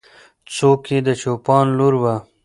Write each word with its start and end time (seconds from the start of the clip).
څوک 0.55 0.81
یې 0.91 0.99
د 1.07 1.09
چوپان 1.21 1.65
لور 1.77 1.93
وه؟ 2.01 2.15